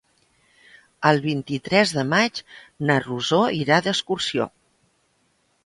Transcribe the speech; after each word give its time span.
El 1.09 1.21
vint-i-tres 1.25 1.93
de 1.97 2.05
maig 2.15 2.41
na 2.89 2.97
Rosó 3.05 3.43
irà 3.61 3.81
d'excursió. 3.89 4.51